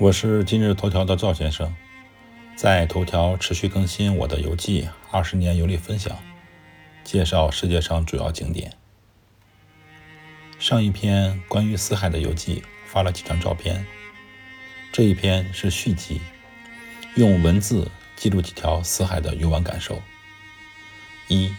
[0.00, 1.76] 我是今日头条的赵先生，
[2.56, 6.18] 在头条持续更新我的游记，二十年游历分享，
[7.04, 8.74] 介绍世界上主要景点。
[10.58, 13.84] 上一篇关于死海的游记发了几张照片，
[14.90, 16.18] 这一篇是续集，
[17.16, 17.86] 用文字
[18.16, 20.00] 记录几条死海的游玩感受。
[21.28, 21.54] 一，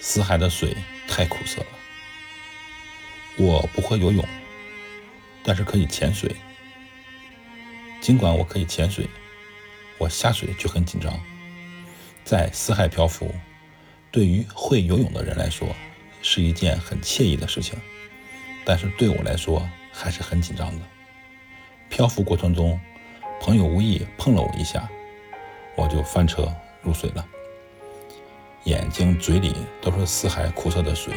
[0.00, 0.76] 死海的水
[1.06, 1.68] 太苦涩了，
[3.36, 4.26] 我不会游泳，
[5.44, 6.34] 但是可以潜水。
[8.08, 9.06] 尽管我可以潜水，
[9.98, 11.12] 我下水就很紧张。
[12.24, 13.30] 在死海漂浮，
[14.10, 15.68] 对于会游泳的人来说
[16.22, 17.78] 是一件很惬意的事情，
[18.64, 20.86] 但是对我来说还是很紧张的。
[21.90, 22.80] 漂浮过程中，
[23.42, 24.88] 朋友无意碰了我一下，
[25.76, 26.50] 我就翻车
[26.80, 27.22] 入水了。
[28.64, 31.12] 眼睛、嘴里都是死海苦涩的水，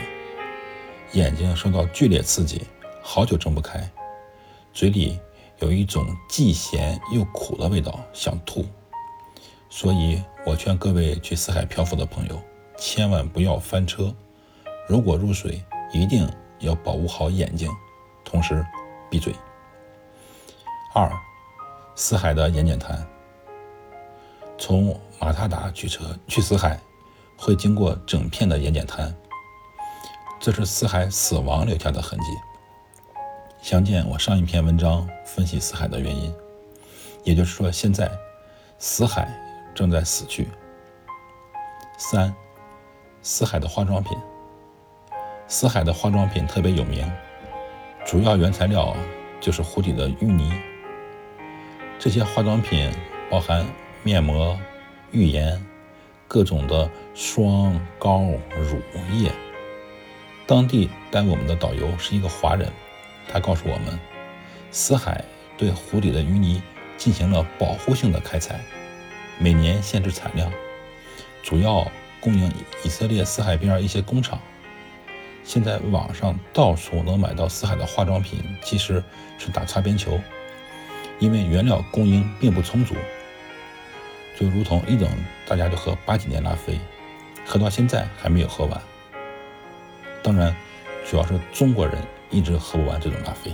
[1.13, 2.63] 眼睛受到剧烈刺激，
[3.01, 3.89] 好久睁不开，
[4.73, 5.17] 嘴里。
[5.61, 8.65] 有一种既咸又苦的味道，想吐。
[9.69, 12.41] 所以我劝各位去死海漂浮的朋友，
[12.77, 14.13] 千万不要翻车。
[14.87, 15.63] 如果入水，
[15.93, 16.27] 一定
[16.59, 17.69] 要保护好眼睛，
[18.25, 18.65] 同时
[19.09, 19.33] 闭嘴。
[20.95, 21.09] 二，
[21.95, 23.07] 死海的盐碱滩。
[24.57, 26.79] 从马塔达取车去死海，
[27.37, 29.15] 会经过整片的盐碱滩，
[30.39, 32.25] 这是死海死亡留下的痕迹。
[33.61, 36.33] 详见我上一篇文章分析死海的原因，
[37.23, 38.09] 也就是说，现在
[38.79, 39.31] 死海
[39.75, 40.47] 正在死去。
[41.95, 42.33] 三，
[43.21, 44.17] 死海的化妆品，
[45.47, 47.09] 死海的化妆品特别有名，
[48.03, 48.95] 主要原材料
[49.39, 50.51] 就是湖底的淤泥。
[51.99, 52.91] 这些化妆品
[53.29, 53.63] 包含
[54.01, 54.59] 面膜、
[55.11, 55.63] 浴盐、
[56.27, 58.21] 各种的霜、膏、
[58.57, 58.81] 乳
[59.13, 59.31] 液。
[60.47, 62.67] 当地带我们的导游是一个华人。
[63.27, 63.99] 他告诉我们，
[64.71, 65.23] 死海
[65.57, 66.61] 对湖底的淤泥
[66.97, 68.59] 进行了保护性的开采，
[69.37, 70.51] 每年限制产量，
[71.43, 71.89] 主要
[72.19, 72.51] 供应
[72.83, 74.39] 以色列死海边一些工厂。
[75.43, 79.03] 现在网上到处能买到死海的化妆品，其实
[79.39, 80.19] 是打擦边球，
[81.19, 82.95] 因为原料供应并不充足。
[84.39, 85.09] 就如同一种
[85.47, 86.79] 大家都喝八几年拉菲，
[87.45, 88.81] 喝到现在还没有喝完。
[90.21, 90.55] 当然，
[91.09, 91.97] 主要是中国人。
[92.31, 93.53] 一直喝不完这种拉菲。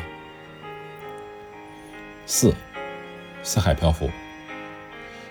[2.25, 2.53] 四，
[3.43, 4.09] 死海漂浮，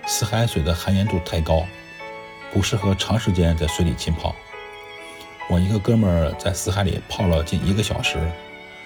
[0.06, 1.64] 死海水的含盐度太高，
[2.52, 4.34] 不适合长时间在水里浸泡。
[5.48, 8.18] 我一个哥们儿在死海里泡了近一个小时，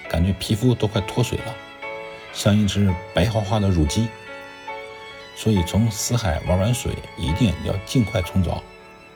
[0.08, 1.54] 感觉皮肤都快脱水了，
[2.32, 4.08] 像一只白花花的乳鸡。
[5.36, 8.62] 所以从死海玩完水，一定要尽快冲澡，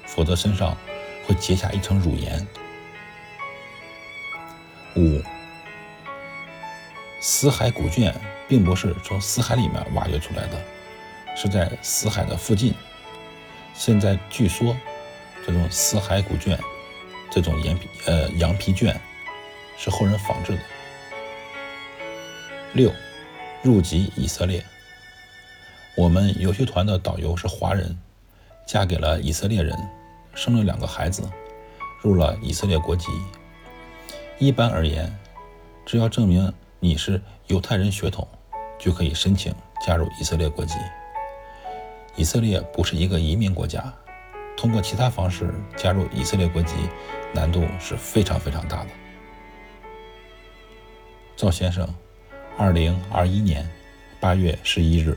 [0.07, 0.75] 否则身上
[1.27, 2.47] 会结下一层乳盐。
[4.97, 5.23] 五。
[7.21, 8.15] 死海古卷
[8.47, 10.63] 并不是从死海里面挖掘出来的，
[11.35, 12.75] 是在死海的附近。
[13.73, 14.77] 现在据说，
[15.45, 16.59] 这种死海古卷，
[17.31, 19.01] 这种羊皮呃羊皮卷，
[19.77, 20.59] 是后人仿制的。
[22.75, 22.93] 六，
[23.63, 24.63] 入籍以色列。
[25.97, 27.99] 我们游学团的导游是华人，
[28.67, 29.77] 嫁给了以色列人，
[30.35, 31.23] 生了两个孩子，
[32.03, 33.07] 入了以色列国籍。
[34.39, 35.11] 一般而言，
[35.87, 36.53] 只要证明。
[36.81, 38.29] 你是犹太人血统，
[38.79, 39.55] 就可以申请
[39.87, 40.75] 加入以色列国籍。
[42.15, 43.91] 以色列不是一个移民国家，
[44.55, 46.75] 通过其他方式加入以色列国籍
[47.33, 48.91] 难度是非常非常大的。
[51.37, 51.89] 赵先生，
[52.59, 53.67] 二零二一年
[54.21, 55.17] 八月十一日。